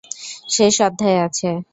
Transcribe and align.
শেষ 0.49 0.75
অধ্যায়ে 0.87 1.19
আছে। 1.27 1.49